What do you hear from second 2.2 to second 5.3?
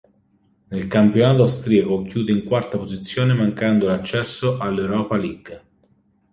in quarta posizione mancando l'accesso alla Europa